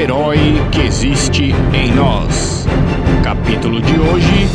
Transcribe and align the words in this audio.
herói 0.00 0.38
que 0.72 0.80
existe 0.80 1.52
em 1.74 1.92
nós. 1.92 2.64
Capítulo 3.22 3.82
de 3.82 4.00
hoje: 4.00 4.48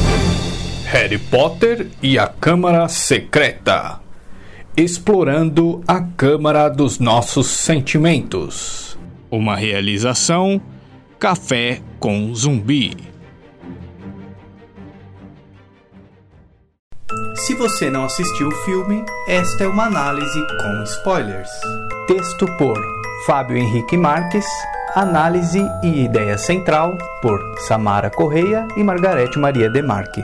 Harry 0.86 1.20
Potter 1.20 1.88
e 2.02 2.18
a 2.18 2.28
Câmara 2.28 2.88
Secreta. 2.88 4.00
Explorando 4.76 5.84
a 5.88 6.02
Câmara 6.02 6.68
dos 6.68 6.98
Nossos 6.98 7.46
Sentimentos. 7.48 8.98
Uma 9.30 9.56
realização: 9.56 10.60
Café 11.20 11.80
com 12.00 12.34
Zumbi. 12.34 12.98
Se 17.36 17.54
você 17.54 17.92
não 17.92 18.06
assistiu 18.06 18.48
o 18.48 18.64
filme, 18.64 19.06
esta 19.28 19.66
é 19.66 19.68
uma 19.68 19.86
análise 19.86 20.42
com 20.58 20.84
spoilers. 20.84 21.52
Texto 22.08 22.48
por 22.58 22.82
Fábio 23.28 23.58
Henrique 23.58 23.96
Marques, 23.96 24.46
análise 24.96 25.62
e 25.84 26.06
ideia 26.06 26.38
central 26.38 26.98
por 27.22 27.38
Samara 27.68 28.10
Correia 28.10 28.66
e 28.78 28.84
Margarete 28.84 29.38
Maria 29.38 29.70
Demarque. 29.70 30.24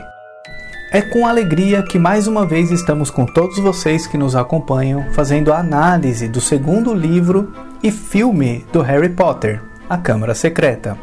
É 0.90 1.02
com 1.02 1.26
alegria 1.26 1.82
que 1.82 1.98
mais 1.98 2.26
uma 2.26 2.46
vez 2.46 2.70
estamos 2.70 3.10
com 3.10 3.26
todos 3.26 3.58
vocês 3.58 4.06
que 4.06 4.16
nos 4.16 4.34
acompanham 4.34 5.12
fazendo 5.12 5.52
a 5.52 5.58
análise 5.58 6.26
do 6.26 6.40
segundo 6.40 6.94
livro 6.94 7.52
e 7.82 7.90
filme 7.90 8.64
do 8.72 8.80
Harry 8.80 9.10
Potter, 9.10 9.62
A 9.90 9.98
Câmara 9.98 10.34
Secreta. 10.34 10.96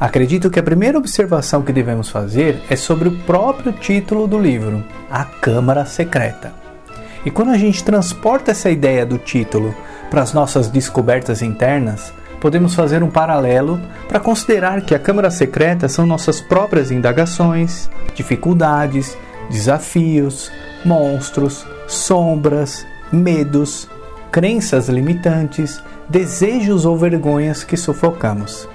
Acredito 0.00 0.48
que 0.48 0.58
a 0.58 0.62
primeira 0.62 0.96
observação 0.96 1.60
que 1.60 1.74
devemos 1.74 2.08
fazer 2.08 2.62
é 2.70 2.76
sobre 2.76 3.08
o 3.08 3.18
próprio 3.24 3.72
título 3.72 4.26
do 4.26 4.38
livro, 4.38 4.82
A 5.10 5.26
Câmara 5.26 5.84
Secreta. 5.84 6.54
E 7.22 7.30
quando 7.30 7.50
a 7.50 7.58
gente 7.58 7.84
transporta 7.84 8.50
essa 8.50 8.70
ideia 8.70 9.04
do 9.04 9.18
título 9.18 9.74
para 10.10 10.22
as 10.22 10.32
nossas 10.32 10.68
descobertas 10.68 11.42
internas, 11.42 12.12
podemos 12.44 12.74
fazer 12.74 13.02
um 13.02 13.08
paralelo 13.08 13.80
para 14.06 14.20
considerar 14.20 14.82
que 14.82 14.94
a 14.94 14.98
Câmara 14.98 15.30
Secreta 15.30 15.88
são 15.88 16.04
nossas 16.04 16.42
próprias 16.42 16.90
indagações, 16.90 17.88
dificuldades, 18.14 19.16
desafios, 19.48 20.52
monstros, 20.84 21.64
sombras, 21.88 22.86
medos, 23.10 23.88
crenças 24.30 24.90
limitantes, 24.90 25.82
desejos 26.06 26.84
ou 26.84 26.98
vergonhas 26.98 27.64
que 27.64 27.78
sufocamos. 27.78 28.68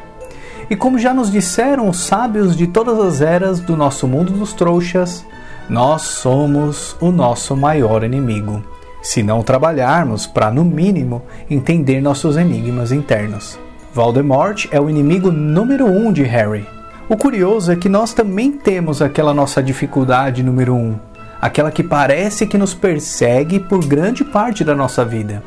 E 0.68 0.76
como 0.76 0.98
já 0.98 1.14
nos 1.14 1.32
disseram 1.32 1.90
os 1.90 2.00
sábios 2.00 2.58
de 2.58 2.66
todas 2.66 2.98
as 2.98 3.22
eras 3.22 3.60
do 3.60 3.78
nosso 3.78 4.08
mundo 4.08 4.34
dos 4.34 4.52
trouxas, 4.52 5.24
nós 5.70 6.02
somos 6.02 6.98
o 7.00 7.12
nosso 7.12 7.56
maior 7.56 8.04
inimigo, 8.04 8.64
se 9.02 9.24
não 9.24 9.44
trabalharmos 9.44 10.28
para, 10.28 10.52
no 10.52 10.64
mínimo, 10.64 11.22
entender 11.50 12.02
nossos 12.02 12.38
enigmas 12.38 12.92
internos. 12.92 13.60
Voldemort 13.94 14.68
é 14.72 14.80
o 14.80 14.90
inimigo 14.90 15.32
número 15.32 15.86
um 15.86 16.12
de 16.12 16.24
Harry. 16.24 16.66
O 17.08 17.18
curioso 17.18 17.72
é 17.72 17.76
que 17.76 17.90
nós 17.90 18.14
também 18.14 18.52
temos 18.52 19.02
aquela 19.02 19.34
nossa 19.34 19.64
dificuldade 19.64 20.44
número 20.44 20.76
um, 20.76 20.96
aquela 21.42 21.72
que 21.72 21.84
parece 21.84 22.46
que 22.46 22.58
nos 22.58 22.74
persegue 22.74 23.60
por 23.60 23.84
grande 23.84 24.24
parte 24.24 24.64
da 24.64 24.76
nossa 24.76 25.04
vida. 25.04 25.42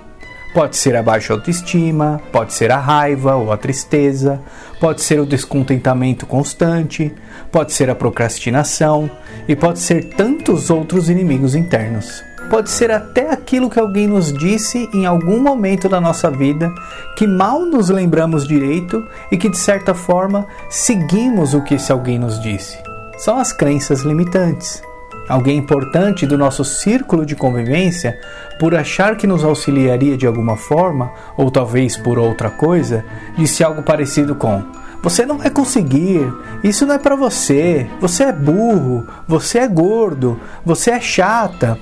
Pode 0.52 0.76
ser 0.76 0.96
a 0.96 1.02
baixa 1.02 1.32
autoestima, 1.32 2.20
pode 2.30 2.52
ser 2.52 2.70
a 2.70 2.78
raiva 2.78 3.36
ou 3.36 3.52
a 3.52 3.56
tristeza, 3.56 4.40
pode 4.80 5.00
ser 5.00 5.18
o 5.18 5.24
descontentamento 5.24 6.26
constante, 6.26 7.14
pode 7.50 7.72
ser 7.72 7.88
a 7.88 7.94
procrastinação 7.94 9.10
e 9.48 9.56
pode 9.56 9.78
ser 9.78 10.10
tantos 10.10 10.68
outros 10.68 11.08
inimigos 11.08 11.54
internos. 11.54 12.22
Pode 12.52 12.68
ser 12.68 12.90
até 12.90 13.30
aquilo 13.30 13.70
que 13.70 13.80
alguém 13.80 14.06
nos 14.06 14.30
disse 14.30 14.86
em 14.92 15.06
algum 15.06 15.40
momento 15.40 15.88
da 15.88 15.98
nossa 15.98 16.30
vida 16.30 16.70
que 17.16 17.26
mal 17.26 17.64
nos 17.64 17.88
lembramos 17.88 18.46
direito 18.46 19.02
e 19.30 19.38
que 19.38 19.48
de 19.48 19.56
certa 19.56 19.94
forma 19.94 20.46
seguimos 20.68 21.54
o 21.54 21.62
que 21.62 21.76
esse 21.76 21.90
alguém 21.90 22.18
nos 22.18 22.38
disse. 22.38 22.76
São 23.16 23.38
as 23.38 23.54
crenças 23.54 24.02
limitantes. 24.02 24.82
Alguém 25.30 25.56
importante 25.56 26.26
do 26.26 26.36
nosso 26.36 26.62
círculo 26.62 27.24
de 27.24 27.34
convivência, 27.34 28.20
por 28.60 28.74
achar 28.74 29.16
que 29.16 29.26
nos 29.26 29.42
auxiliaria 29.42 30.14
de 30.14 30.26
alguma 30.26 30.58
forma, 30.58 31.10
ou 31.38 31.50
talvez 31.50 31.96
por 31.96 32.18
outra 32.18 32.50
coisa, 32.50 33.02
disse 33.34 33.64
algo 33.64 33.82
parecido 33.82 34.34
com: 34.34 34.62
Você 35.02 35.24
não 35.24 35.38
vai 35.38 35.48
conseguir, 35.48 36.30
isso 36.62 36.84
não 36.84 36.96
é 36.96 36.98
para 36.98 37.16
você, 37.16 37.88
você 37.98 38.24
é 38.24 38.32
burro, 38.32 39.06
você 39.26 39.60
é 39.60 39.68
gordo, 39.68 40.38
você 40.66 40.90
é 40.90 41.00
chata. 41.00 41.78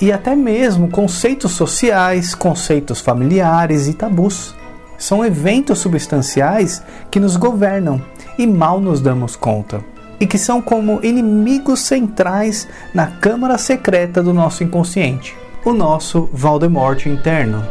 E 0.00 0.10
até 0.10 0.34
mesmo 0.34 0.88
conceitos 0.88 1.52
sociais, 1.52 2.34
conceitos 2.34 3.00
familiares 3.00 3.86
e 3.86 3.92
tabus. 3.92 4.54
São 4.96 5.24
eventos 5.24 5.78
substanciais 5.78 6.82
que 7.10 7.20
nos 7.20 7.36
governam 7.36 8.00
e 8.38 8.46
mal 8.46 8.80
nos 8.80 9.00
damos 9.00 9.36
conta 9.36 9.84
e 10.18 10.26
que 10.26 10.38
são 10.38 10.60
como 10.60 11.00
inimigos 11.02 11.80
centrais 11.80 12.68
na 12.94 13.06
câmara 13.06 13.56
secreta 13.56 14.22
do 14.22 14.34
nosso 14.34 14.62
inconsciente, 14.62 15.34
o 15.64 15.72
nosso 15.72 16.28
Voldemort 16.32 17.06
interno. 17.06 17.66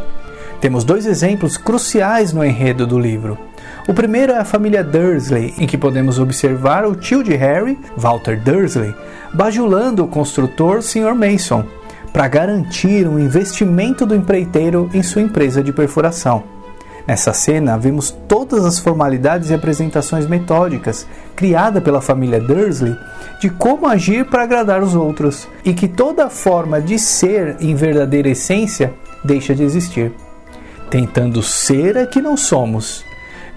Temos 0.60 0.84
dois 0.84 1.06
exemplos 1.06 1.56
cruciais 1.56 2.32
no 2.32 2.44
enredo 2.44 2.86
do 2.86 2.98
livro. 2.98 3.38
O 3.88 3.94
primeiro 3.94 4.32
é 4.32 4.38
a 4.38 4.44
família 4.44 4.82
Dursley, 4.84 5.54
em 5.58 5.66
que 5.66 5.78
podemos 5.78 6.18
observar 6.18 6.84
o 6.84 6.94
tio 6.94 7.22
de 7.22 7.34
Harry, 7.34 7.78
Walter 7.96 8.38
Dursley, 8.40 8.94
bajulando 9.32 10.04
o 10.04 10.08
construtor 10.08 10.82
Sr. 10.82 11.14
Mason 11.14 11.79
para 12.12 12.28
garantir 12.28 13.06
um 13.06 13.18
investimento 13.18 14.04
do 14.04 14.14
empreiteiro 14.14 14.90
em 14.92 15.02
sua 15.02 15.22
empresa 15.22 15.62
de 15.62 15.72
perfuração. 15.72 16.42
Nessa 17.06 17.32
cena, 17.32 17.78
vemos 17.78 18.10
todas 18.28 18.64
as 18.64 18.78
formalidades 18.78 19.50
e 19.50 19.54
apresentações 19.54 20.26
metódicas 20.26 21.06
criada 21.34 21.80
pela 21.80 22.00
família 22.00 22.40
Dursley 22.40 22.96
de 23.40 23.48
como 23.50 23.86
agir 23.86 24.26
para 24.26 24.42
agradar 24.42 24.82
os 24.82 24.94
outros 24.94 25.48
e 25.64 25.72
que 25.72 25.88
toda 25.88 26.30
forma 26.30 26.80
de 26.80 26.98
ser 26.98 27.56
em 27.60 27.74
verdadeira 27.74 28.28
essência 28.28 28.92
deixa 29.24 29.54
de 29.54 29.62
existir. 29.62 30.12
Tentando 30.90 31.42
ser 31.42 31.96
a 31.96 32.06
que 32.06 32.20
não 32.20 32.36
somos. 32.36 33.04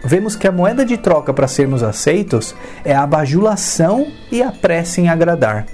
Vemos 0.05 0.35
que 0.35 0.47
a 0.47 0.51
moeda 0.51 0.85
de 0.85 0.97
troca 0.97 1.33
para 1.33 1.47
sermos 1.47 1.83
aceitos 1.83 2.55
é 2.83 2.95
a 2.95 3.05
bajulação 3.05 4.07
e 4.31 4.41
a 4.41 4.51
pressa 4.51 4.99
em 4.99 5.09
agradar. 5.09 5.65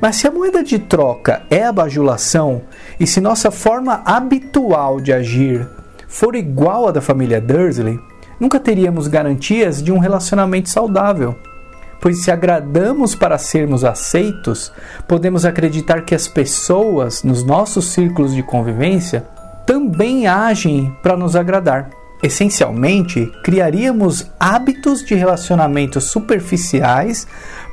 Mas 0.00 0.16
se 0.16 0.26
a 0.26 0.30
moeda 0.30 0.62
de 0.62 0.78
troca 0.78 1.42
é 1.50 1.64
a 1.64 1.72
bajulação, 1.72 2.62
e 2.98 3.06
se 3.06 3.20
nossa 3.20 3.50
forma 3.50 4.02
habitual 4.04 5.00
de 5.00 5.12
agir 5.12 5.66
for 6.08 6.34
igual 6.34 6.88
à 6.88 6.90
da 6.90 7.02
família 7.02 7.40
Dursley, 7.40 8.00
nunca 8.40 8.58
teríamos 8.58 9.06
garantias 9.06 9.82
de 9.82 9.92
um 9.92 9.98
relacionamento 9.98 10.70
saudável. 10.70 11.36
Pois 12.00 12.22
se 12.22 12.30
agradamos 12.30 13.14
para 13.14 13.36
sermos 13.38 13.84
aceitos, 13.84 14.72
podemos 15.06 15.44
acreditar 15.44 16.02
que 16.02 16.14
as 16.14 16.26
pessoas 16.26 17.22
nos 17.22 17.44
nossos 17.44 17.92
círculos 17.92 18.34
de 18.34 18.42
convivência 18.42 19.26
também 19.66 20.26
agem 20.26 20.96
para 21.02 21.16
nos 21.16 21.36
agradar. 21.36 21.90
Essencialmente, 22.22 23.30
criaríamos 23.44 24.30
hábitos 24.40 25.04
de 25.04 25.14
relacionamentos 25.14 26.04
superficiais 26.04 27.26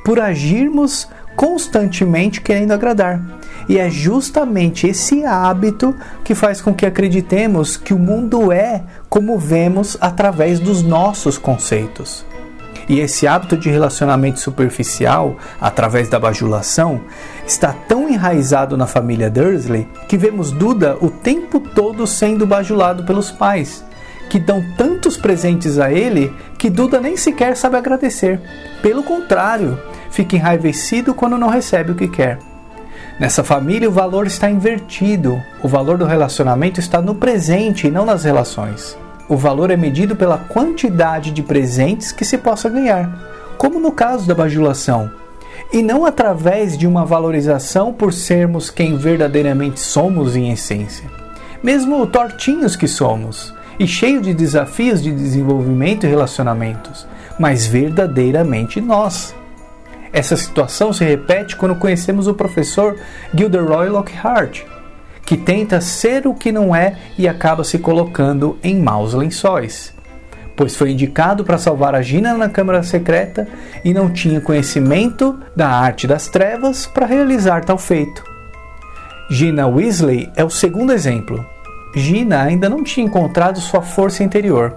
por 0.04 0.20
agirmos 0.20 1.08
constantemente 1.36 2.40
querendo 2.40 2.72
agradar. 2.72 3.22
E 3.68 3.78
é 3.78 3.90
justamente 3.90 4.88
esse 4.88 5.24
hábito 5.24 5.94
que 6.24 6.34
faz 6.34 6.60
com 6.60 6.74
que 6.74 6.86
acreditemos 6.86 7.76
que 7.76 7.92
o 7.92 7.98
mundo 7.98 8.50
é 8.50 8.82
como 9.08 9.38
vemos 9.38 9.96
através 10.00 10.58
dos 10.58 10.82
nossos 10.82 11.36
conceitos. 11.36 12.24
E 12.88 13.00
esse 13.00 13.26
hábito 13.26 13.56
de 13.56 13.68
relacionamento 13.68 14.38
superficial, 14.38 15.36
através 15.60 16.08
da 16.08 16.20
bajulação, 16.20 17.00
está 17.44 17.72
tão 17.72 18.08
enraizado 18.08 18.76
na 18.76 18.86
família 18.86 19.28
Dursley 19.28 19.88
que 20.08 20.16
vemos 20.16 20.52
Duda 20.52 20.96
o 21.00 21.10
tempo 21.10 21.58
todo 21.58 22.06
sendo 22.06 22.46
bajulado 22.46 23.04
pelos 23.04 23.32
pais, 23.32 23.84
que 24.30 24.38
dão 24.38 24.64
tantos 24.76 25.16
presentes 25.16 25.78
a 25.80 25.90
ele 25.90 26.32
que 26.58 26.70
Duda 26.70 27.00
nem 27.00 27.16
sequer 27.16 27.56
sabe 27.56 27.76
agradecer. 27.76 28.40
Pelo 28.82 29.02
contrário, 29.02 29.78
fica 30.16 30.34
enraivecido 30.34 31.12
quando 31.12 31.36
não 31.36 31.50
recebe 31.50 31.92
o 31.92 31.94
que 31.94 32.08
quer. 32.08 32.38
Nessa 33.20 33.44
família, 33.44 33.88
o 33.88 33.92
valor 33.92 34.26
está 34.26 34.50
invertido. 34.50 35.40
O 35.62 35.68
valor 35.68 35.98
do 35.98 36.06
relacionamento 36.06 36.80
está 36.80 37.02
no 37.02 37.14
presente 37.14 37.86
e 37.86 37.90
não 37.90 38.06
nas 38.06 38.24
relações. 38.24 38.96
O 39.28 39.36
valor 39.36 39.70
é 39.70 39.76
medido 39.76 40.16
pela 40.16 40.38
quantidade 40.38 41.30
de 41.30 41.42
presentes 41.42 42.12
que 42.12 42.24
se 42.24 42.38
possa 42.38 42.68
ganhar, 42.70 43.54
como 43.58 43.78
no 43.78 43.92
caso 43.92 44.26
da 44.26 44.34
bajulação, 44.34 45.10
e 45.72 45.82
não 45.82 46.06
através 46.06 46.78
de 46.78 46.86
uma 46.86 47.04
valorização 47.04 47.92
por 47.92 48.12
sermos 48.12 48.70
quem 48.70 48.96
verdadeiramente 48.96 49.80
somos 49.80 50.34
em 50.34 50.50
essência. 50.50 51.10
Mesmo 51.62 52.06
tortinhos 52.06 52.76
que 52.76 52.88
somos, 52.88 53.52
e 53.78 53.86
cheio 53.86 54.22
de 54.22 54.32
desafios 54.32 55.02
de 55.02 55.12
desenvolvimento 55.12 56.04
e 56.04 56.08
relacionamentos, 56.08 57.06
mas 57.38 57.66
verdadeiramente 57.66 58.80
nós. 58.80 59.34
Essa 60.16 60.34
situação 60.34 60.94
se 60.94 61.04
repete 61.04 61.56
quando 61.56 61.76
conhecemos 61.76 62.26
o 62.26 62.32
professor 62.32 62.96
Gilderoy 63.34 63.90
Lockhart, 63.90 64.62
que 65.26 65.36
tenta 65.36 65.78
ser 65.78 66.26
o 66.26 66.32
que 66.32 66.50
não 66.50 66.74
é 66.74 66.96
e 67.18 67.28
acaba 67.28 67.62
se 67.62 67.78
colocando 67.78 68.58
em 68.64 68.80
maus 68.80 69.12
lençóis. 69.12 69.94
pois 70.56 70.74
foi 70.74 70.92
indicado 70.92 71.44
para 71.44 71.58
salvar 71.58 71.94
a 71.94 72.00
Gina 72.00 72.32
na 72.32 72.48
Câmara 72.48 72.82
Secreta 72.82 73.46
e 73.84 73.92
não 73.92 74.08
tinha 74.08 74.40
conhecimento 74.40 75.38
da 75.54 75.68
arte 75.68 76.06
das 76.06 76.28
trevas 76.28 76.86
para 76.86 77.04
realizar 77.04 77.62
tal 77.62 77.76
feito. 77.76 78.24
Gina 79.28 79.66
Weasley 79.68 80.32
é 80.34 80.42
o 80.42 80.48
segundo 80.48 80.94
exemplo. 80.94 81.44
Gina 81.94 82.40
ainda 82.40 82.70
não 82.70 82.82
tinha 82.82 83.04
encontrado 83.04 83.60
sua 83.60 83.82
força 83.82 84.24
interior. 84.24 84.74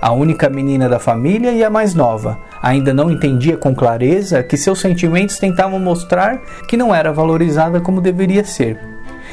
A 0.00 0.10
única 0.12 0.48
menina 0.48 0.88
da 0.88 0.98
família 0.98 1.52
e 1.52 1.62
a 1.62 1.68
mais 1.68 1.94
nova, 1.94 2.38
ainda 2.62 2.92
não 2.92 3.10
entendia 3.10 3.56
com 3.56 3.74
clareza 3.74 4.42
que 4.42 4.56
seus 4.56 4.80
sentimentos 4.80 5.38
tentavam 5.38 5.78
mostrar 5.78 6.38
que 6.68 6.76
não 6.76 6.94
era 6.94 7.12
valorizada 7.12 7.80
como 7.80 8.00
deveria 8.00 8.44
ser. 8.44 8.78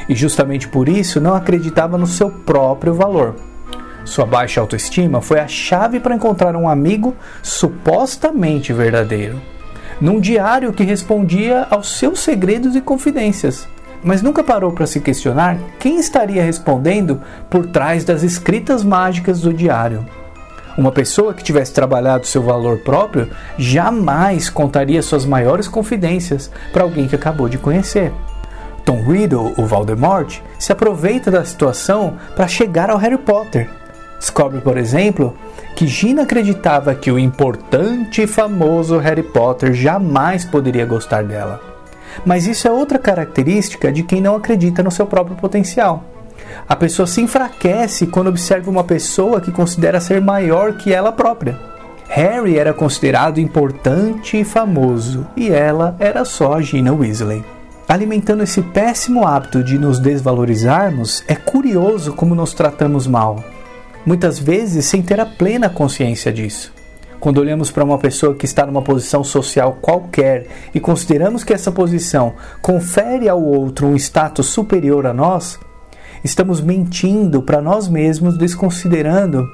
E 0.08 0.16
justamente 0.16 0.68
por 0.68 0.88
isso 0.88 1.20
não 1.20 1.36
acreditava 1.36 1.98
no 1.98 2.08
seu 2.08 2.30
próprio 2.30 2.94
valor. 2.94 3.36
Sua 4.06 4.26
baixa 4.26 4.62
autoestima 4.62 5.22
foi 5.22 5.40
a 5.40 5.48
chave 5.48 6.00
para 6.00 6.16
encontrar 6.16 6.56
um 6.56 6.70
amigo 6.70 7.14
supostamente 7.44 8.72
verdadeiro. 8.72 9.42
Num 10.00 10.20
diário 10.20 10.72
que 10.72 10.84
respondia 10.84 11.68
aos 11.70 11.98
seus 11.98 12.20
segredos 12.20 12.76
e 12.76 12.82
confidências, 12.82 13.68
mas 14.04 14.22
nunca 14.22 14.44
parou 14.44 14.72
para 14.72 14.88
se 14.88 15.02
questionar 15.02 15.58
quem 15.80 16.00
estaria 16.00 16.44
respondendo 16.44 17.22
por 17.50 17.66
trás 17.66 18.06
das 18.06 18.24
escritas 18.24 18.84
mágicas 18.84 19.42
do 19.42 19.54
diário. 19.54 20.06
Uma 20.78 20.92
pessoa 20.92 21.34
que 21.34 21.44
tivesse 21.44 21.74
trabalhado 21.74 22.28
seu 22.28 22.44
valor 22.44 22.80
próprio 22.80 23.30
jamais 23.58 24.50
contaria 24.50 25.02
suas 25.02 25.26
maiores 25.26 25.68
confidências 25.68 26.52
para 26.72 26.84
alguém 26.84 27.08
que 27.08 27.16
acabou 27.16 27.50
de 27.50 27.58
conhecer. 27.58 28.12
Tom 28.86 29.02
Riddle, 29.02 29.54
o 29.58 29.66
Voldemort, 29.66 30.40
se 30.60 30.72
aproveita 30.72 31.32
da 31.32 31.44
situação 31.44 32.18
para 32.36 32.48
chegar 32.48 32.90
ao 32.90 32.98
Harry 32.98 33.18
Potter 33.18 33.70
Descobre, 34.20 34.62
por 34.62 34.78
exemplo, 34.78 35.36
que 35.76 35.88
Gina 35.88 36.24
acreditava 36.24 36.96
que 36.96 37.12
o 37.12 37.20
importante 37.20 38.24
e 38.24 38.28
famoso 38.28 38.98
Harry 38.98 39.24
Potter 39.24 39.74
jamais 39.74 40.44
poderia 40.44 40.86
gostar 40.86 41.24
dela. 41.24 41.62
Mas 42.26 42.48
isso 42.48 42.68
é 42.68 42.72
outra 42.72 42.98
característica 42.98 43.92
de 43.92 44.02
quem 44.02 44.20
não 44.20 44.36
acredita 44.36 44.82
no 44.82 44.90
seu 44.90 45.06
próprio 45.06 45.36
potencial. 45.36 46.04
A 46.68 46.76
pessoa 46.76 47.08
se 47.08 47.22
enfraquece 47.22 48.08
quando 48.08 48.28
observa 48.28 48.70
uma 48.70 48.84
pessoa 48.84 49.40
que 49.40 49.52
considera 49.52 50.00
ser 50.00 50.22
maior 50.22 50.74
que 50.74 50.94
ela 50.94 51.12
própria. 51.12 51.58
Harry 52.10 52.58
era 52.58 52.74
considerado 52.74 53.40
importante 53.40 54.38
e 54.38 54.44
famoso, 54.44 55.28
e 55.36 55.50
ela 55.50 55.96
era 56.00 56.26
só 56.26 56.54
a 56.54 56.62
Gina 56.62 56.94
Weasley. 56.94 57.44
Alimentando 57.88 58.44
esse 58.44 58.62
péssimo 58.62 59.26
hábito 59.26 59.64
de 59.64 59.78
nos 59.78 60.00
desvalorizarmos, 60.00 61.24
é 61.28 61.36
curioso 61.36 62.14
como 62.14 62.36
nos 62.36 62.54
tratamos 62.54 63.08
mal 63.08 63.44
muitas 64.08 64.40
vezes 64.40 64.86
sem 64.86 65.02
ter 65.02 65.20
a 65.20 65.26
plena 65.26 65.70
consciência 65.70 66.32
disso. 66.32 66.74
Quando 67.20 67.40
olhamos 67.40 67.70
para 67.70 67.84
uma 67.84 67.98
pessoa 67.98 68.34
que 68.34 68.46
está 68.46 68.66
numa 68.66 68.82
posição 68.82 69.22
social 69.22 69.80
qualquer 69.82 70.48
e 70.74 70.80
consideramos 70.80 71.44
que 71.44 71.52
essa 71.52 71.74
posição 71.74 72.36
confere 72.62 73.28
ao 73.28 73.44
outro 73.44 73.86
um 73.86 73.98
status 73.98 74.46
superior 74.46 75.06
a 75.06 75.14
nós, 75.14 75.60
estamos 76.24 76.62
mentindo 76.62 77.42
para 77.42 77.62
nós 77.62 77.88
mesmos, 77.88 78.38
desconsiderando 78.38 79.48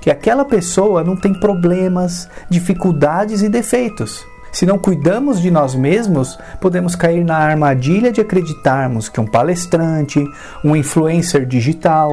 que 0.00 0.10
aquela 0.10 0.44
pessoa 0.44 1.02
não 1.02 1.16
tem 1.16 1.32
problemas, 1.32 2.28
dificuldades 2.50 3.42
e 3.42 3.48
defeitos. 3.48 4.24
Se 4.52 4.64
não 4.64 4.78
cuidamos 4.78 5.40
de 5.40 5.50
nós 5.50 5.74
mesmos, 5.74 6.38
podemos 6.60 6.94
cair 6.94 7.24
na 7.24 7.36
armadilha 7.36 8.12
de 8.12 8.20
acreditarmos 8.20 9.08
que 9.08 9.20
um 9.20 9.26
palestrante, 9.26 10.24
um 10.62 10.76
influencer 10.76 11.44
digital, 11.44 12.12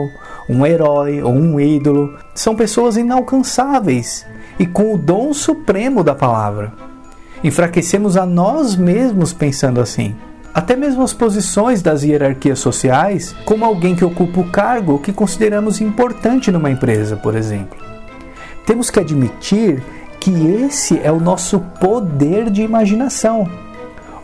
um 0.49 0.65
herói 0.65 1.21
ou 1.21 1.31
um 1.31 1.59
ídolo 1.59 2.17
são 2.33 2.55
pessoas 2.55 2.97
inalcançáveis 2.97 4.25
e 4.57 4.65
com 4.65 4.95
o 4.95 4.97
dom 4.97 5.33
supremo 5.33 6.03
da 6.03 6.15
palavra. 6.15 6.73
Enfraquecemos 7.43 8.17
a 8.17 8.25
nós 8.25 8.75
mesmos 8.75 9.33
pensando 9.33 9.79
assim. 9.79 10.15
Até 10.53 10.75
mesmo 10.75 11.01
as 11.01 11.13
posições 11.13 11.81
das 11.81 12.03
hierarquias 12.03 12.59
sociais, 12.59 13.33
como 13.45 13.63
alguém 13.63 13.95
que 13.95 14.03
ocupa 14.03 14.41
o 14.41 14.49
cargo 14.49 14.99
que 14.99 15.13
consideramos 15.13 15.79
importante 15.79 16.51
numa 16.51 16.69
empresa, 16.69 17.15
por 17.15 17.35
exemplo. 17.35 17.77
Temos 18.65 18.89
que 18.89 18.99
admitir 18.99 19.81
que 20.19 20.31
esse 20.47 20.99
é 21.03 21.11
o 21.11 21.19
nosso 21.19 21.59
poder 21.79 22.49
de 22.49 22.61
imaginação. 22.61 23.49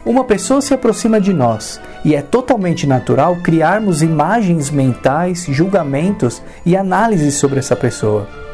Uma 0.06 0.24
pessoa 0.24 0.62
se 0.62 0.74
aproxima 0.74 1.20
de 1.20 1.34
nós 1.34 1.82
e 2.04 2.14
é 2.14 2.22
totalmente 2.22 2.86
natural 2.86 3.38
criarmos 3.38 4.02
imagens 4.02 4.70
mentais, 4.70 5.46
julgamentos 5.50 6.42
e 6.66 6.78
análises 6.78 7.36
sobre 7.36 7.60
essa 7.60 7.76
pessoa. 7.76 8.47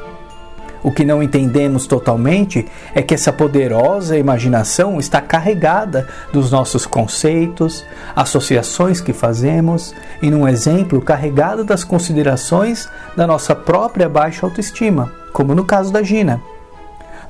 O 0.84 0.92
que 0.92 1.06
não 1.06 1.24
entendemos 1.24 1.88
totalmente 1.88 2.66
é 2.94 3.02
que 3.02 3.14
essa 3.14 3.32
poderosa 3.32 4.18
imaginação 4.18 5.00
está 5.00 5.22
carregada 5.22 6.08
dos 6.34 6.52
nossos 6.52 6.86
conceitos, 6.86 7.86
associações 8.14 9.00
que 9.00 9.14
fazemos 9.14 9.96
e, 10.22 10.30
num 10.30 10.46
exemplo, 10.48 11.02
carregada 11.02 11.64
das 11.64 11.86
considerações 11.86 12.90
da 13.16 13.26
nossa 13.26 13.56
própria 13.56 14.10
baixa 14.10 14.46
autoestima, 14.46 15.12
como 15.32 15.56
no 15.56 15.64
caso 15.64 15.92
da 15.92 16.04
Gina. 16.04 16.42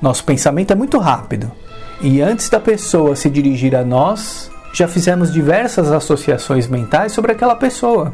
Nosso 0.01 0.23
pensamento 0.23 0.73
é 0.73 0.75
muito 0.75 0.97
rápido 0.97 1.51
e 2.01 2.21
antes 2.21 2.49
da 2.49 2.59
pessoa 2.59 3.15
se 3.15 3.29
dirigir 3.29 3.75
a 3.75 3.83
nós, 3.83 4.51
já 4.73 4.87
fizemos 4.87 5.31
diversas 5.31 5.91
associações 5.91 6.67
mentais 6.67 7.11
sobre 7.11 7.31
aquela 7.31 7.55
pessoa. 7.55 8.11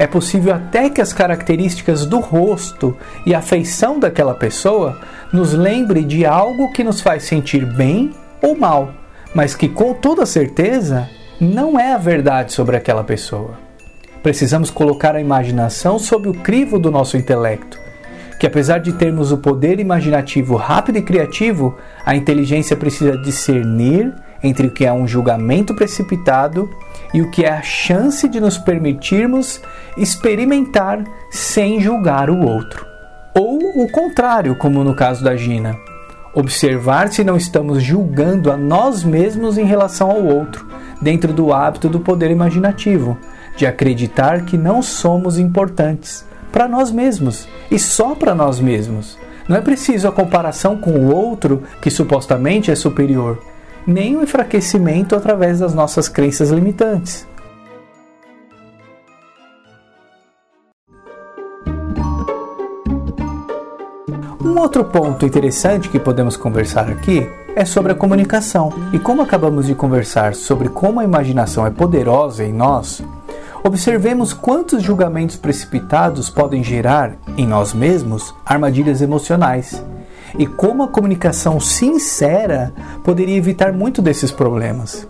É 0.00 0.06
possível 0.06 0.54
até 0.54 0.88
que 0.88 1.02
as 1.02 1.12
características 1.12 2.06
do 2.06 2.20
rosto 2.20 2.96
e 3.26 3.34
a 3.34 3.42
feição 3.42 4.00
daquela 4.00 4.32
pessoa 4.32 4.98
nos 5.30 5.52
lembre 5.52 6.02
de 6.02 6.24
algo 6.24 6.72
que 6.72 6.82
nos 6.82 7.02
faz 7.02 7.24
sentir 7.24 7.66
bem 7.66 8.10
ou 8.40 8.56
mal, 8.56 8.94
mas 9.34 9.54
que 9.54 9.68
com 9.68 9.92
toda 9.92 10.24
certeza 10.24 11.06
não 11.38 11.78
é 11.78 11.92
a 11.92 11.98
verdade 11.98 12.54
sobre 12.54 12.78
aquela 12.78 13.04
pessoa. 13.04 13.58
Precisamos 14.22 14.70
colocar 14.70 15.14
a 15.14 15.20
imaginação 15.20 15.98
sob 15.98 16.30
o 16.30 16.34
crivo 16.34 16.78
do 16.78 16.90
nosso 16.90 17.18
intelecto 17.18 17.78
que 18.38 18.46
apesar 18.46 18.78
de 18.78 18.94
termos 18.94 19.32
o 19.32 19.36
poder 19.36 19.78
imaginativo 19.80 20.56
rápido 20.56 20.96
e 20.96 21.02
criativo, 21.02 21.76
a 22.06 22.16
inteligência 22.16 22.74
precisa 22.74 23.18
discernir 23.18 24.14
entre 24.42 24.66
o 24.66 24.70
que 24.70 24.84
é 24.84 24.92
um 24.92 25.06
julgamento 25.06 25.74
precipitado 25.74 26.68
e 27.12 27.20
o 27.20 27.30
que 27.30 27.44
é 27.44 27.50
a 27.50 27.62
chance 27.62 28.28
de 28.28 28.40
nos 28.40 28.56
permitirmos 28.56 29.60
experimentar 29.96 31.04
sem 31.30 31.80
julgar 31.80 32.30
o 32.30 32.38
outro. 32.40 32.86
Ou 33.34 33.58
o 33.82 33.90
contrário, 33.90 34.56
como 34.56 34.82
no 34.82 34.94
caso 34.94 35.22
da 35.22 35.36
Gina. 35.36 35.76
Observar 36.32 37.12
se 37.12 37.24
não 37.24 37.36
estamos 37.36 37.82
julgando 37.82 38.52
a 38.52 38.56
nós 38.56 39.02
mesmos 39.02 39.58
em 39.58 39.64
relação 39.64 40.10
ao 40.10 40.24
outro, 40.24 40.66
dentro 41.02 41.32
do 41.32 41.52
hábito 41.52 41.88
do 41.88 42.00
poder 42.00 42.30
imaginativo, 42.30 43.18
de 43.56 43.66
acreditar 43.66 44.44
que 44.44 44.56
não 44.56 44.80
somos 44.80 45.38
importantes 45.38 46.24
para 46.52 46.68
nós 46.68 46.90
mesmos 46.90 47.48
e 47.70 47.78
só 47.78 48.14
para 48.14 48.34
nós 48.34 48.60
mesmos. 48.60 49.18
Não 49.48 49.56
é 49.56 49.60
preciso 49.60 50.06
a 50.06 50.12
comparação 50.12 50.76
com 50.76 50.92
o 50.92 51.14
outro 51.14 51.64
que 51.82 51.90
supostamente 51.90 52.70
é 52.70 52.74
superior, 52.76 53.38
nem 53.90 54.16
o 54.16 54.22
enfraquecimento 54.22 55.16
através 55.16 55.58
das 55.58 55.74
nossas 55.74 56.08
crenças 56.08 56.50
limitantes. 56.50 57.26
Um 64.42 64.58
outro 64.58 64.84
ponto 64.84 65.26
interessante 65.26 65.88
que 65.88 65.98
podemos 65.98 66.36
conversar 66.36 66.88
aqui 66.88 67.28
é 67.56 67.64
sobre 67.64 67.92
a 67.92 67.94
comunicação. 67.94 68.72
E 68.92 68.98
como 68.98 69.22
acabamos 69.22 69.66
de 69.66 69.74
conversar 69.74 70.34
sobre 70.34 70.68
como 70.68 71.00
a 71.00 71.04
imaginação 71.04 71.66
é 71.66 71.70
poderosa 71.70 72.44
em 72.44 72.52
nós, 72.52 73.02
Observemos 73.62 74.32
quantos 74.32 74.82
julgamentos 74.82 75.36
precipitados 75.36 76.30
podem 76.30 76.64
gerar 76.64 77.12
em 77.36 77.46
nós 77.46 77.74
mesmos 77.74 78.34
armadilhas 78.44 79.02
emocionais 79.02 79.84
e 80.38 80.46
como 80.46 80.82
a 80.82 80.88
comunicação 80.88 81.58
sincera 81.60 82.72
poderia 83.04 83.36
evitar 83.36 83.72
muito 83.72 84.00
desses 84.00 84.30
problemas. 84.30 85.06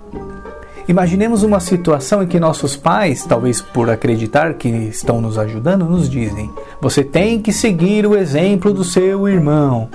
Imaginemos 0.88 1.42
uma 1.42 1.60
situação 1.60 2.22
em 2.22 2.26
que 2.26 2.40
nossos 2.40 2.74
pais, 2.74 3.24
talvez 3.24 3.60
por 3.60 3.88
acreditar 3.88 4.54
que 4.54 4.68
estão 4.68 5.20
nos 5.20 5.38
ajudando, 5.38 5.84
nos 5.84 6.08
dizem: 6.08 6.50
você 6.80 7.04
tem 7.04 7.40
que 7.40 7.52
seguir 7.52 8.06
o 8.06 8.16
exemplo 8.16 8.72
do 8.72 8.82
seu 8.82 9.28
irmão, 9.28 9.88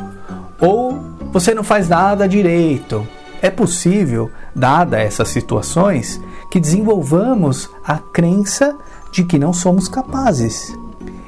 ou 0.60 0.98
você 1.34 1.54
não 1.54 1.64
faz 1.64 1.90
nada 1.90 2.28
direito. 2.28 3.06
É 3.42 3.50
possível, 3.50 4.32
dada 4.56 4.98
essas 4.98 5.28
situações, 5.28 6.22
que 6.50 6.60
desenvolvamos 6.62 7.70
a 7.86 7.98
crença 7.98 8.76
de 9.12 9.24
que 9.26 9.38
não 9.38 9.52
somos 9.52 9.90
capazes. 9.90 10.74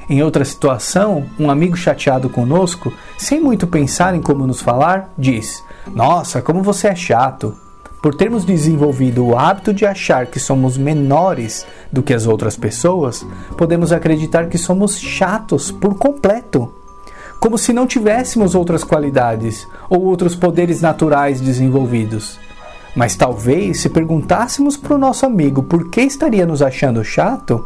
Em 0.08 0.22
outra 0.22 0.42
situação, 0.42 1.26
um 1.38 1.50
amigo 1.50 1.76
chateado 1.76 2.30
conosco, 2.30 2.90
sem 3.18 3.38
muito 3.40 3.66
pensar 3.66 4.14
em 4.14 4.22
como 4.22 4.46
nos 4.46 4.62
falar, 4.62 5.12
diz: 5.18 5.62
Nossa, 5.94 6.40
como 6.40 6.62
você 6.62 6.88
é 6.88 6.94
chato! 6.94 7.54
Por 8.00 8.14
termos 8.14 8.44
desenvolvido 8.44 9.26
o 9.26 9.36
hábito 9.36 9.74
de 9.74 9.84
achar 9.84 10.26
que 10.26 10.40
somos 10.40 10.78
menores 10.78 11.66
do 11.92 12.02
que 12.02 12.14
as 12.14 12.26
outras 12.26 12.56
pessoas, 12.56 13.26
podemos 13.56 13.92
acreditar 13.92 14.48
que 14.48 14.56
somos 14.56 14.98
chatos 14.98 15.70
por 15.70 15.96
completo. 15.96 16.72
como 17.40 17.56
se 17.56 17.72
não 17.72 17.86
tivéssemos 17.86 18.54
outras 18.54 18.82
qualidades 18.82 19.68
ou 19.88 20.02
outros 20.04 20.34
poderes 20.34 20.80
naturais 20.80 21.40
desenvolvidos. 21.40 22.38
Mas 22.96 23.14
talvez, 23.14 23.80
se 23.80 23.88
perguntássemos 23.88 24.76
para 24.76 24.94
o 24.94 24.98
nosso 24.98 25.24
amigo 25.24 25.62
por 25.62 25.88
que 25.88 26.00
estaria 26.00 26.44
nos 26.44 26.62
achando 26.62 27.04
chato, 27.04 27.64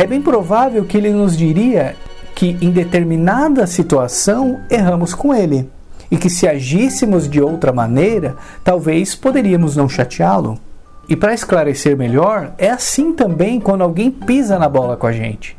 é 0.00 0.06
bem 0.06 0.22
provável 0.22 0.82
que 0.86 0.96
ele 0.96 1.10
nos 1.10 1.36
diria 1.36 1.94
que 2.34 2.56
em 2.62 2.70
determinada 2.70 3.66
situação 3.66 4.58
erramos 4.70 5.12
com 5.12 5.34
ele 5.34 5.68
e 6.10 6.16
que 6.16 6.30
se 6.30 6.48
agíssemos 6.48 7.28
de 7.28 7.38
outra 7.38 7.70
maneira, 7.70 8.34
talvez 8.64 9.14
poderíamos 9.14 9.76
não 9.76 9.90
chateá-lo. 9.90 10.58
E 11.06 11.14
para 11.14 11.34
esclarecer 11.34 11.98
melhor, 11.98 12.54
é 12.56 12.70
assim 12.70 13.12
também 13.12 13.60
quando 13.60 13.82
alguém 13.82 14.10
pisa 14.10 14.58
na 14.58 14.70
bola 14.70 14.96
com 14.96 15.06
a 15.06 15.12
gente. 15.12 15.54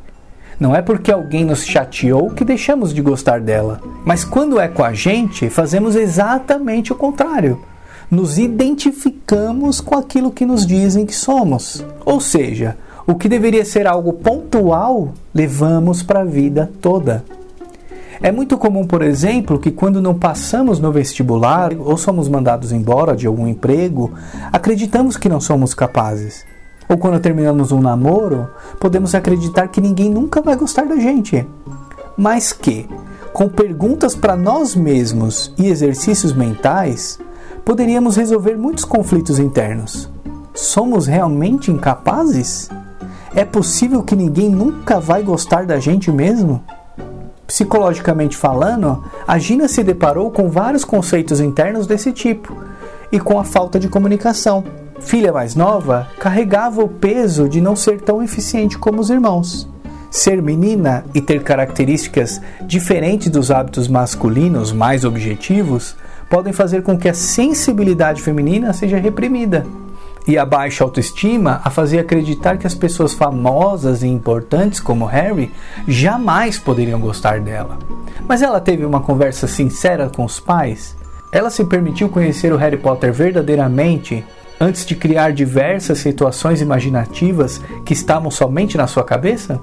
Não 0.60 0.76
é 0.76 0.82
porque 0.82 1.12
alguém 1.12 1.46
nos 1.46 1.64
chateou 1.64 2.32
que 2.32 2.44
deixamos 2.44 2.96
de 2.96 3.02
gostar 3.04 3.40
dela, 3.40 3.80
mas 4.04 4.24
quando 4.24 4.60
é 4.60 4.68
com 4.68 4.84
a 4.84 4.92
gente, 4.92 5.52
fazemos 5.52 5.96
exatamente 5.96 6.92
o 6.92 6.96
contrário. 6.96 7.62
Nos 8.10 8.40
identificamos 8.40 9.80
com 9.80 9.96
aquilo 9.96 10.32
que 10.32 10.48
nos 10.48 10.66
dizem 10.66 11.06
que 11.06 11.16
somos. 11.16 11.86
Ou 12.04 12.20
seja, 12.20 12.76
o 13.12 13.16
que 13.16 13.28
deveria 13.28 13.66
ser 13.66 13.88
algo 13.88 14.14
pontual, 14.14 15.14
levamos 15.34 16.02
para 16.02 16.22
a 16.22 16.26
vida 16.26 16.72
toda. 16.80 17.26
É 18.22 18.32
muito 18.32 18.58
comum, 18.58 18.88
por 18.88 19.02
exemplo, 19.02 19.60
que 19.60 19.70
quando 19.70 20.02
não 20.02 20.18
passamos 20.18 20.80
no 20.80 20.94
vestibular 20.94 21.74
ou 21.78 21.98
somos 21.98 22.30
mandados 22.30 22.72
embora 22.72 23.14
de 23.14 23.28
algum 23.28 23.48
emprego, 23.48 24.14
acreditamos 24.50 25.18
que 25.18 25.28
não 25.28 25.42
somos 25.42 25.74
capazes. 25.74 26.46
Ou 26.88 26.98
quando 26.98 27.20
terminamos 27.20 27.74
um 27.74 27.82
namoro, 27.82 28.50
podemos 28.80 29.14
acreditar 29.14 29.68
que 29.68 29.82
ninguém 29.82 30.10
nunca 30.10 30.42
vai 30.42 30.56
gostar 30.56 30.86
da 30.86 30.96
gente. 30.96 31.46
Mas 32.16 32.54
que, 32.54 32.88
com 33.34 33.50
perguntas 33.50 34.16
para 34.16 34.38
nós 34.38 34.74
mesmos 34.74 35.54
e 35.58 35.68
exercícios 35.68 36.32
mentais, 36.32 37.20
poderíamos 37.66 38.16
resolver 38.16 38.56
muitos 38.56 38.86
conflitos 38.86 39.38
internos. 39.38 40.10
Somos 40.54 41.08
realmente 41.08 41.72
incapazes? 41.72 42.70
É 43.34 43.46
possível 43.46 44.04
que 44.04 44.14
ninguém 44.14 44.50
nunca 44.50 45.00
vai 45.00 45.24
gostar 45.24 45.66
da 45.66 45.80
gente 45.80 46.12
mesmo? 46.12 46.62
Psicologicamente 47.48 48.36
falando, 48.36 49.06
a 49.26 49.40
Gina 49.40 49.70
se 49.70 49.84
deparou 49.84 50.30
com 50.32 50.50
vários 50.50 50.84
conceitos 50.84 51.40
internos 51.40 51.88
desse 51.88 52.12
tipo 52.12 52.58
e 53.10 53.22
com 53.22 53.40
a 53.40 53.46
falta 53.46 53.80
de 53.80 53.88
comunicação. 53.88 54.66
Filha 55.00 55.32
mais 55.32 55.56
nova 55.56 56.10
carregava 56.20 56.84
o 56.84 56.90
peso 56.90 57.48
de 57.48 57.62
não 57.62 57.74
ser 57.74 58.02
tão 58.02 58.22
eficiente 58.22 58.78
como 58.78 59.00
os 59.00 59.10
irmãos. 59.10 59.68
Ser 60.10 60.42
menina 60.42 61.06
e 61.14 61.22
ter 61.22 61.42
características 61.42 62.42
diferentes 62.62 63.30
dos 63.30 63.50
hábitos 63.50 63.88
masculinos 63.88 64.74
mais 64.74 65.06
objetivos 65.06 65.96
podem 66.30 66.52
fazer 66.52 66.84
com 66.84 66.98
que 66.98 67.08
a 67.08 67.14
sensibilidade 67.14 68.22
feminina 68.22 68.74
seja 68.74 68.98
reprimida 68.98 69.66
e 70.28 70.38
a 70.38 70.46
baixa 70.46 70.84
autoestima 70.84 71.62
a 71.64 71.70
fazia 71.70 72.02
acreditar 72.02 72.58
que 72.58 72.68
as 72.68 72.76
pessoas 72.76 73.14
famosas 73.14 74.04
e 74.04 74.08
importantes 74.08 74.80
como 74.80 75.06
Harry 75.06 75.52
jamais 75.88 76.58
poderiam 76.58 77.00
gostar 77.00 77.40
dela. 77.40 77.78
Mas 78.28 78.42
ela 78.42 78.62
teve 78.62 78.86
uma 78.86 79.02
conversa 79.02 79.48
sincera 79.48 80.10
com 80.10 80.24
os 80.24 80.40
pais? 80.40 80.96
Ela 81.32 81.50
se 81.50 81.64
permitiu 81.66 82.10
conhecer 82.10 82.52
o 82.54 82.58
Harry 82.58 82.78
Potter 82.78 83.12
verdadeiramente 83.12 84.24
antes 84.60 84.86
de 84.86 84.96
criar 84.96 85.32
diversas 85.32 86.00
situações 86.00 86.62
imaginativas 86.62 87.60
que 87.84 87.94
estavam 87.94 88.30
somente 88.30 88.78
na 88.78 88.86
sua 88.86 89.04
cabeça? 89.04 89.60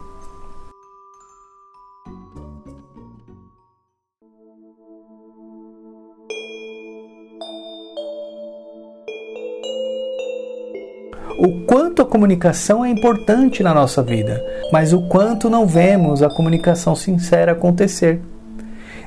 Quanto 11.98 12.02
a 12.02 12.12
comunicação 12.12 12.84
é 12.84 12.90
importante 12.90 13.60
na 13.60 13.74
nossa 13.74 14.00
vida, 14.04 14.44
mas 14.70 14.92
o 14.92 15.02
quanto 15.08 15.50
não 15.50 15.66
vemos 15.66 16.22
a 16.22 16.30
comunicação 16.30 16.94
sincera 16.94 17.52
acontecer. 17.52 18.20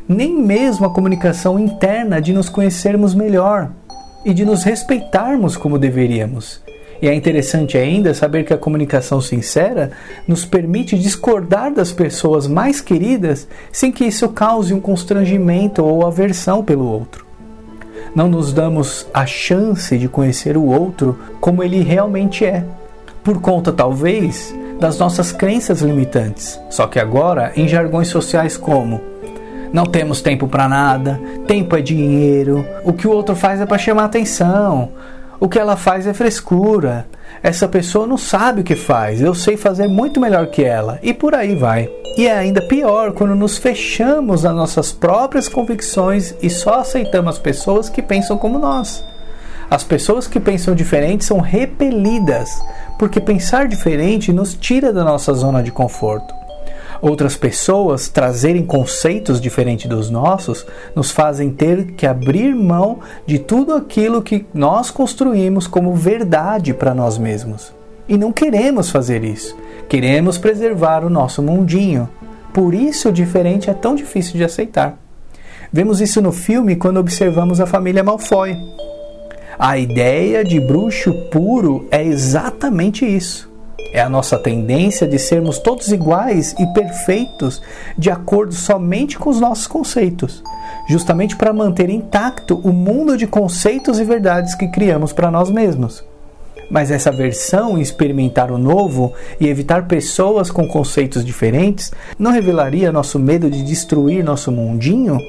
Nem 0.10 0.36
mesmo 0.36 0.86
a 0.86 0.94
comunicação 0.94 1.58
interna 1.58 2.22
de 2.22 2.34
nos 2.34 2.50
conhecermos 2.50 3.14
melhor 3.16 3.72
e 4.26 4.34
de 4.34 4.44
nos 4.44 4.64
respeitarmos 4.64 5.56
como 5.56 5.80
deveríamos. 5.80 6.62
E 7.02 7.08
é 7.08 7.14
interessante 7.14 7.78
ainda 7.78 8.14
saber 8.14 8.44
que 8.44 8.54
a 8.54 8.58
comunicação 8.58 9.22
sincera 9.22 9.92
nos 10.28 10.44
permite 10.44 11.00
discordar 11.00 11.74
das 11.74 11.94
pessoas 11.94 12.46
mais 12.46 12.82
queridas 12.82 13.48
sem 13.72 13.90
que 13.90 14.04
isso 14.04 14.28
cause 14.28 14.74
um 14.74 14.82
constrangimento 14.82 15.82
ou 15.82 16.06
aversão 16.06 16.62
pelo 16.62 16.86
outro 16.86 17.32
não 18.14 18.28
nos 18.28 18.52
damos 18.52 19.08
a 19.14 19.26
chance 19.26 19.98
de 19.98 20.10
conhecer 20.10 20.58
o 20.58 20.66
outro 20.66 21.18
como 21.40 21.64
ele 21.64 21.82
realmente 21.82 22.46
é, 22.46 22.66
por 23.24 23.42
conta 23.42 23.72
talvez 23.72 24.54
das 24.80 24.98
nossas 24.98 25.32
crenças 25.32 25.82
limitantes. 25.82 26.60
Só 26.70 26.88
que 26.88 27.00
agora 27.00 27.52
em 27.56 27.68
jargões 27.68 28.08
sociais 28.08 28.58
como 28.58 29.02
não 29.74 29.86
temos 29.86 30.22
tempo 30.22 30.48
para 30.48 30.68
nada, 30.68 31.20
tempo 31.48 31.76
é 31.78 31.82
dinheiro, 31.82 32.66
o 32.84 32.92
que 32.92 33.08
o 33.08 33.12
outro 33.12 33.36
faz 33.36 33.62
é 33.62 33.66
para 33.66 33.78
chamar 33.78 34.06
atenção, 34.06 34.90
o 35.40 35.48
que 35.48 35.58
ela 35.58 35.78
faz 35.78 36.06
é 36.06 36.14
frescura. 36.14 37.08
Essa 37.42 37.68
pessoa 37.68 38.06
não 38.06 38.18
sabe 38.18 38.62
o 38.62 38.64
que 38.64 38.76
faz, 38.76 39.22
eu 39.22 39.34
sei 39.34 39.56
fazer 39.56 39.88
muito 39.88 40.20
melhor 40.20 40.48
que 40.48 40.64
ela, 40.64 41.00
e 41.02 41.14
por 41.14 41.34
aí 41.34 41.56
vai. 41.56 41.90
E 42.18 42.28
é 42.28 42.38
ainda 42.38 42.62
pior 42.62 43.14
quando 43.14 43.34
nos 43.34 43.58
fechamos 43.58 44.44
nas 44.44 44.54
nossas 44.54 44.92
próprias 44.92 45.48
convicções 45.48 46.36
e 46.42 46.50
só 46.50 46.82
aceitamos 46.82 47.40
pessoas 47.40 47.88
que 47.88 48.02
pensam 48.02 48.38
como 48.38 48.60
nós. 48.60 49.04
As 49.70 49.86
pessoas 49.86 50.28
que 50.28 50.38
pensam 50.38 50.76
diferente 50.76 51.24
são 51.24 51.40
repelidas, 51.40 52.62
porque 53.02 53.20
pensar 53.20 53.68
diferente 53.68 54.32
nos 54.32 54.54
tira 54.54 54.94
da 54.94 55.04
nossa 55.04 55.34
zona 55.34 55.64
de 55.64 55.72
conforto. 55.72 56.32
Outras 57.02 57.36
pessoas 57.36 58.08
trazerem 58.08 58.64
conceitos 58.64 59.42
diferentes 59.42 59.90
dos 59.90 60.12
nossos 60.12 60.68
nos 60.96 61.10
fazem 61.10 61.50
ter 61.50 61.94
que 61.94 62.06
abrir 62.06 62.54
mão 62.54 63.00
de 63.26 63.40
tudo 63.40 63.74
aquilo 63.74 64.22
que 64.22 64.46
nós 64.54 64.92
construímos 64.92 65.66
como 65.66 65.96
verdade 65.96 66.76
para 66.76 66.94
nós 66.94 67.18
mesmos. 67.18 67.74
E 68.08 68.16
não 68.20 68.32
queremos 68.32 68.92
fazer 68.92 69.24
isso. 69.24 69.58
Queremos 69.90 70.38
preservar 70.38 71.04
o 71.04 71.10
nosso 71.10 71.42
mundinho. 71.42 72.08
Por 72.54 72.72
isso 72.72 73.10
o 73.10 73.12
diferente 73.12 73.68
é 73.68 73.74
tão 73.74 73.96
difícil 73.96 74.34
de 74.34 74.44
aceitar. 74.44 74.96
Vemos 75.74 76.02
isso 76.02 76.22
no 76.22 76.32
filme 76.32 76.76
quando 76.76 77.00
observamos 77.00 77.60
a 77.60 77.66
família 77.66 78.04
Malfoy. 78.04 78.56
A 79.64 79.78
ideia 79.78 80.44
de 80.44 80.60
bruxo 80.60 81.14
puro 81.30 81.88
é 81.92 82.04
exatamente 82.04 83.06
isso. 83.06 83.48
É 83.94 84.02
a 84.02 84.10
nossa 84.10 84.40
tendência 84.40 85.08
de 85.08 85.20
sermos 85.20 85.60
todos 85.60 85.92
iguais 85.92 86.56
e 86.58 86.66
perfeitos 86.74 87.62
de 87.96 88.10
acordo 88.10 88.56
somente 88.56 89.20
com 89.20 89.30
os 89.30 89.40
nossos 89.40 89.68
conceitos, 89.68 90.42
justamente 90.90 91.36
para 91.36 91.54
manter 91.54 91.92
intacto 91.92 92.60
o 92.64 92.74
mundo 92.74 93.16
de 93.16 93.28
conceitos 93.28 94.00
e 94.00 94.04
verdades 94.04 94.56
que 94.56 94.68
criamos 94.68 95.14
para 95.14 95.30
nós 95.30 95.52
mesmos. 95.52 96.04
Mas 96.68 96.90
essa 96.90 97.12
versão 97.12 97.78
em 97.78 97.82
experimentar 97.82 98.52
o 98.52 98.58
novo 98.58 99.14
e 99.40 99.48
evitar 99.48 99.88
pessoas 99.88 100.50
com 100.50 100.68
conceitos 100.68 101.24
diferentes 101.24 101.92
não 102.18 102.32
revelaria 102.32 102.92
nosso 102.92 103.20
medo 103.20 103.48
de 103.48 103.62
destruir 103.62 104.24
nosso 104.24 104.52
mundinho 104.52 105.20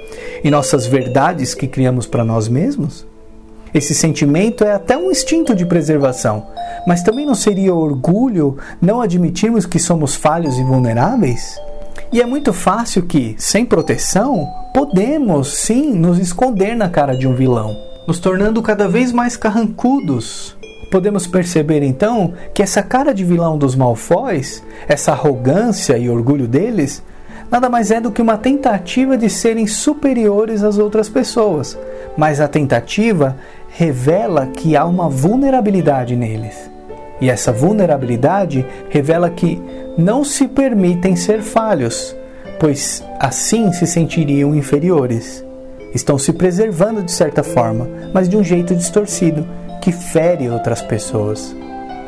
e 0.43 0.51
nossas 0.51 0.87
verdades 0.87 1.53
que 1.53 1.67
criamos 1.67 2.07
para 2.07 2.25
nós 2.25 2.49
mesmos? 2.49 3.12
Esse 3.75 3.95
sentimento 3.95 4.65
é 4.65 4.73
até 4.73 4.97
um 4.97 5.11
instinto 5.11 5.55
de 5.55 5.65
preservação, 5.65 6.47
mas 6.87 7.03
também 7.03 7.25
não 7.25 7.35
seria 7.35 7.75
orgulho 7.75 8.59
não 8.81 9.01
admitirmos 9.01 9.65
que 9.65 9.79
somos 9.79 10.15
falhos 10.15 10.59
e 10.59 10.63
vulneráveis? 10.63 11.59
E 12.13 12.21
é 12.21 12.27
muito 12.27 12.53
fácil 12.53 13.03
que, 13.03 13.35
sem 13.39 13.65
proteção, 13.65 14.47
podemos 14.75 15.55
sim 15.55 15.93
nos 15.93 16.19
esconder 16.19 16.77
na 16.77 16.89
cara 16.89 17.17
de 17.17 17.27
um 17.27 17.35
vilão, 17.35 17.75
nos 18.07 18.19
tornando 18.19 18.61
cada 18.61 18.87
vez 18.87 19.13
mais 19.13 19.37
carrancudos, 19.37 20.57
Podemos 20.93 21.27
perceber 21.27 21.83
então 21.83 22.35
que 22.53 22.63
essa 22.63 22.83
cara 22.83 23.15
de 23.15 23.25
vilão 23.25 23.57
dos 23.57 23.75
Malfoys, 23.75 24.63
essa 24.87 25.13
arrogância 25.13 25.97
e 25.97 26.11
orgulho 26.11 26.47
deles, 26.47 27.03
nada 27.51 27.71
mais 27.71 27.91
é 27.91 27.99
do 27.99 28.13
que 28.13 28.21
uma 28.21 28.37
tentativa 28.37 29.17
de 29.17 29.31
serem 29.31 29.67
superiores 29.67 30.63
às 30.63 30.77
outras 30.77 31.09
pessoas, 31.09 31.79
mas 32.17 32.41
a 32.41 32.49
tentativa 32.49 33.37
revela 33.71 34.47
que 34.47 34.77
há 34.77 34.85
uma 34.85 35.09
vulnerabilidade 35.09 36.15
neles. 36.15 36.71
E 37.21 37.31
essa 37.31 37.53
vulnerabilidade 37.53 38.67
revela 38.91 39.31
que 39.31 39.61
não 39.97 40.25
se 40.25 40.49
permitem 40.49 41.15
ser 41.15 41.41
falhos, 41.41 42.17
pois 42.59 43.05
assim 43.19 43.73
se 43.73 43.87
sentiriam 43.87 44.55
inferiores. 44.55 45.45
Estão 45.95 46.19
se 46.19 46.33
preservando 46.33 47.03
de 47.03 47.13
certa 47.13 47.43
forma, 47.43 47.89
mas 48.13 48.29
de 48.29 48.37
um 48.37 48.43
jeito 48.43 48.75
distorcido 48.75 49.47
que 49.81 49.93
fere 49.93 50.49
outras 50.49 50.83
pessoas. 50.83 51.55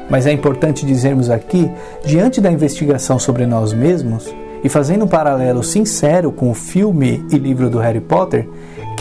Mas 0.08 0.26
é 0.26 0.32
importante 0.32 0.84
dizermos 0.84 1.30
aqui, 1.30 1.70
diante 2.04 2.40
da 2.40 2.50
investigação 2.50 3.18
sobre 3.18 3.46
nós 3.46 3.72
mesmos, 3.72 4.34
e 4.62 4.68
fazendo 4.68 5.04
um 5.04 5.08
paralelo 5.08 5.62
sincero 5.62 6.32
com 6.32 6.50
o 6.50 6.54
filme 6.54 7.24
e 7.30 7.36
livro 7.36 7.68
do 7.68 7.78
Harry 7.78 8.00
Potter, 8.00 8.48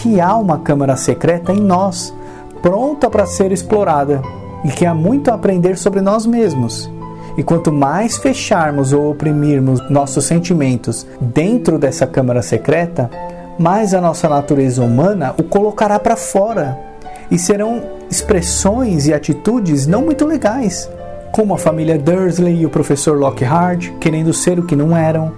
que 0.03 0.19
há 0.19 0.35
uma 0.35 0.57
câmara 0.57 0.97
secreta 0.97 1.53
em 1.53 1.61
nós, 1.61 2.13
pronta 2.61 3.09
para 3.09 3.25
ser 3.25 3.53
explorada 3.53 4.21
e 4.65 4.67
que 4.67 4.85
há 4.85 4.93
muito 4.93 5.31
a 5.31 5.35
aprender 5.35 5.77
sobre 5.77 6.01
nós 6.01 6.25
mesmos. 6.25 6.91
E 7.37 7.41
quanto 7.41 7.71
mais 7.71 8.17
fecharmos 8.17 8.91
ou 8.91 9.09
oprimirmos 9.09 9.79
nossos 9.89 10.25
sentimentos 10.25 11.07
dentro 11.21 11.79
dessa 11.79 12.05
câmara 12.05 12.41
secreta, 12.41 13.09
mais 13.57 13.93
a 13.93 14.01
nossa 14.01 14.27
natureza 14.27 14.83
humana 14.83 15.33
o 15.39 15.43
colocará 15.43 15.97
para 15.97 16.17
fora. 16.17 16.77
E 17.31 17.39
serão 17.39 17.81
expressões 18.11 19.07
e 19.07 19.13
atitudes 19.13 19.87
não 19.87 20.01
muito 20.01 20.25
legais, 20.25 20.89
como 21.31 21.53
a 21.53 21.57
família 21.57 21.97
Dursley 21.97 22.59
e 22.59 22.65
o 22.65 22.69
professor 22.69 23.17
Lockhart 23.17 23.89
querendo 24.01 24.33
ser 24.33 24.59
o 24.59 24.65
que 24.65 24.75
não 24.75 24.97
eram, 24.97 25.31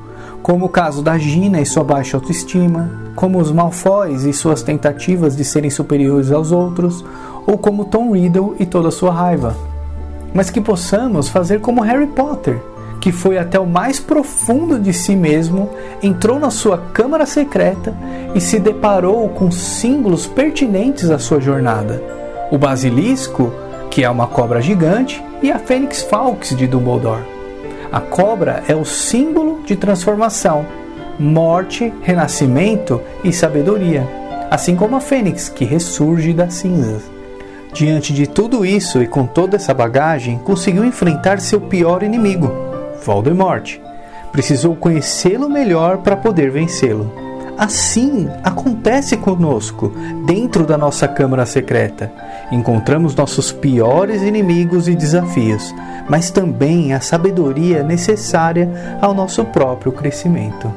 como 0.46 0.68
o 0.68 0.70
caso 0.70 1.02
da 1.02 1.18
Gina 1.18 1.60
e 1.60 1.66
sua 1.66 1.84
baixa 1.84 2.18
autoestima, 2.18 2.92
como 3.16 3.40
os 3.40 3.52
Malfoys 3.52 4.25
e 4.25 4.32
suas 4.32 4.62
tentativas 4.62 5.36
de 5.36 5.44
serem 5.44 5.72
superiores 5.72 6.32
aos 6.32 6.52
outros, 6.52 7.04
ou 7.48 7.58
como 7.58 7.86
Tom 7.86 8.12
Riddle 8.12 8.56
e 8.60 8.64
toda 8.64 8.92
sua 8.92 9.12
raiva. 9.12 9.58
Mas 10.36 10.52
que 10.52 10.62
possamos 10.62 11.30
fazer 11.30 11.62
como 11.62 11.82
Harry 11.82 12.06
Potter, 12.06 12.62
que 13.02 13.12
foi 13.12 13.40
até 13.40 13.60
o 13.60 13.66
mais 13.66 14.00
profundo 14.00 14.80
de 14.80 14.94
si 14.94 15.16
mesmo, 15.16 15.68
entrou 16.04 16.40
na 16.40 16.52
sua 16.52 16.78
câmara 16.78 17.25
secreta 17.25 17.96
e 18.36 18.40
se 18.40 18.60
deparou 18.60 19.28
com 19.30 19.50
símbolos 19.50 20.28
pertinentes 20.28 21.10
à 21.10 21.18
sua 21.18 21.42
jornada. 21.42 22.04
O 22.52 22.58
basilisco, 22.60 23.52
que 23.90 24.04
é 24.04 24.10
uma 24.12 24.28
cobra 24.28 24.62
gigante, 24.62 25.24
e 25.42 25.52
a 25.52 25.58
Fênix 25.58 26.04
Falx 26.04 26.56
de 26.56 26.68
Dumbledore. 26.68 27.35
A 27.96 28.02
cobra 28.02 28.62
é 28.68 28.75
o 28.75 28.84
símbolo 28.84 29.62
de 29.66 29.74
transformação, 29.74 30.66
morte, 31.18 31.94
renascimento 32.02 33.02
e 33.24 33.32
sabedoria, 33.32 34.06
assim 34.52 34.75
como 34.75 34.98
a 34.98 35.00
Fênix 35.00 35.48
que 35.48 35.64
ressurge 35.64 36.34
das 36.34 36.56
cinzas. 36.56 37.04
Diante 37.72 38.12
de 38.12 38.28
tudo 38.28 38.66
isso 38.66 39.02
e 39.02 39.08
com 39.08 39.25
toda 39.25 39.56
essa 39.56 39.74
bagagem, 39.74 40.38
conseguiu 40.40 40.84
enfrentar 40.84 41.40
seu 41.40 41.62
pior 41.62 42.04
inimigo, 42.04 42.52
Voldemort. 43.02 43.78
Precisou 44.30 44.75
conhecê-lo 44.75 45.50
melhor 45.50 46.00
para 46.00 46.18
poder 46.18 46.52
vencê-lo. 46.52 47.10
Assim 47.58 48.28
acontece 48.44 49.16
conosco, 49.16 49.94
dentro 50.25 50.66
da 50.66 50.78
nossa 50.78 51.08
câmara 51.08 51.46
secreta. 51.46 52.12
Encontramos 52.52 53.16
nossos 53.16 53.52
piores 53.52 54.22
inimigos 54.22 54.88
e 54.88 54.96
desafios, 54.96 55.74
mas 56.10 56.30
também 56.30 56.94
a 56.94 57.00
sabedoria 57.00 57.84
necessária 57.84 58.70
ao 59.02 59.14
nosso 59.14 59.44
próprio 59.46 59.92
crescimento. 59.92 60.72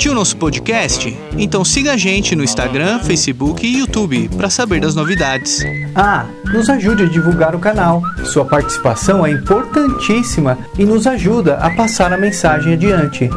Curtiu 0.00 0.14
nosso 0.14 0.34
podcast? 0.38 1.14
Então 1.36 1.62
siga 1.62 1.92
a 1.92 1.96
gente 1.98 2.34
no 2.34 2.42
Instagram, 2.42 3.00
Facebook 3.00 3.66
e 3.66 3.80
YouTube 3.80 4.30
para 4.34 4.48
saber 4.48 4.80
das 4.80 4.94
novidades. 4.94 5.62
Ah, 5.94 6.24
nos 6.46 6.70
ajude 6.70 7.02
a 7.02 7.06
divulgar 7.06 7.54
o 7.54 7.58
canal. 7.58 8.00
Sua 8.24 8.46
participação 8.46 9.26
é 9.26 9.30
importantíssima 9.30 10.56
e 10.78 10.86
nos 10.86 11.06
ajuda 11.06 11.56
a 11.56 11.68
passar 11.76 12.14
a 12.14 12.16
mensagem 12.16 12.72
adiante. 12.72 13.28